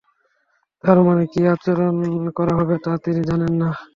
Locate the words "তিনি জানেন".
3.03-3.53